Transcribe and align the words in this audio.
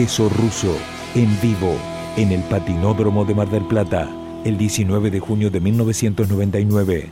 Queso 0.00 0.30
ruso 0.30 0.78
en 1.14 1.28
vivo 1.42 1.76
en 2.16 2.32
el 2.32 2.40
Patinódromo 2.44 3.26
de 3.26 3.34
Mar 3.34 3.50
del 3.50 3.66
Plata 3.66 4.08
el 4.46 4.56
19 4.56 5.10
de 5.10 5.20
junio 5.20 5.50
de 5.50 5.60
1999. 5.60 7.10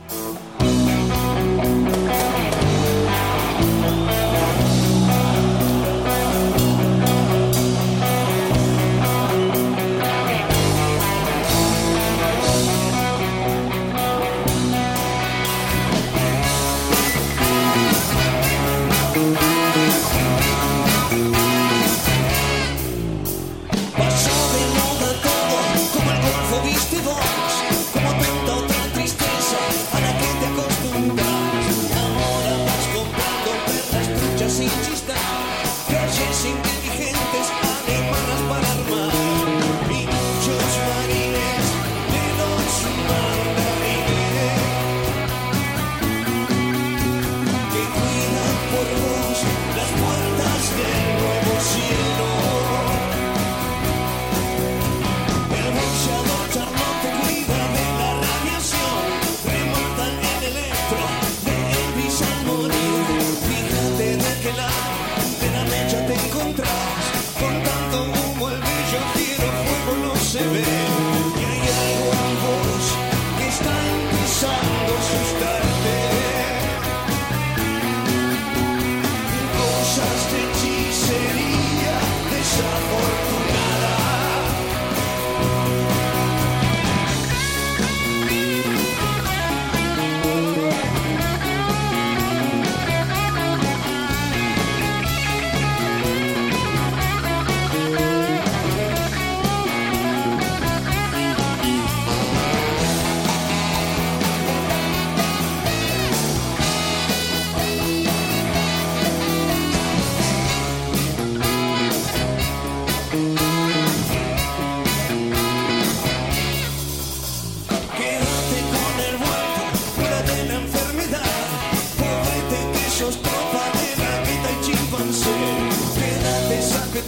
se 70.39 70.47
vê. 70.47 70.78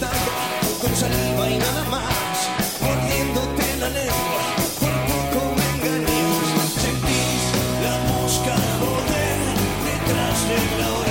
con 0.00 0.96
saliva 0.96 1.50
y 1.50 1.58
nada 1.58 1.84
más, 1.90 2.48
mordiéndote 2.80 3.76
la 3.78 3.88
lengua. 3.90 4.44
Por 4.80 4.92
poco 5.08 5.54
me 5.56 5.64
engañas, 5.74 6.72
sentís 6.80 7.44
la 7.84 7.96
mosca 8.10 8.54
morder 8.80 9.40
detrás 9.84 10.48
de 10.48 10.60
la 10.80 11.01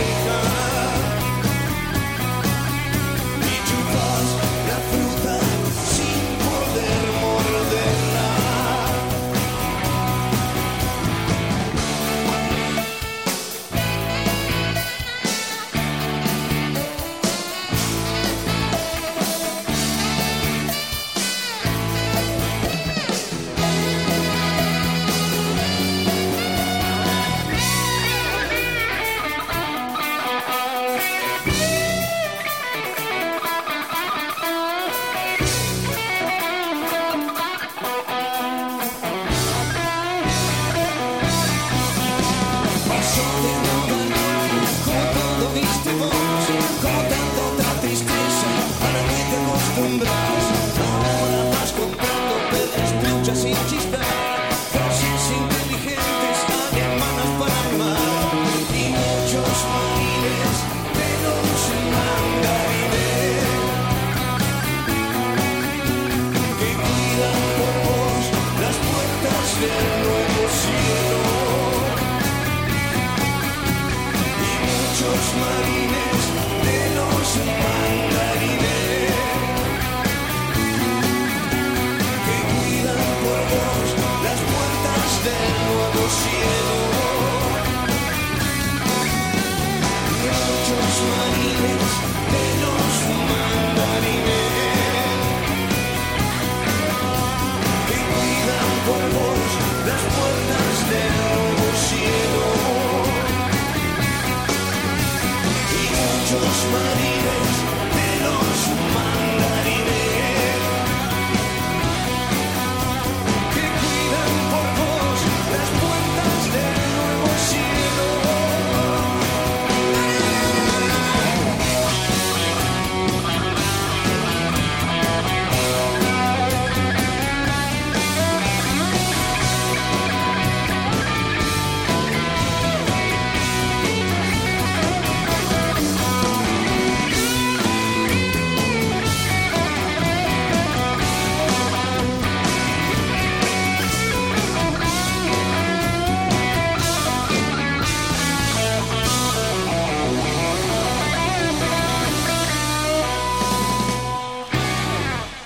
muchos 106.31 106.65
marines 106.71 107.57
de 107.93 108.23
los 108.23 108.67
humanos. 108.67 109.20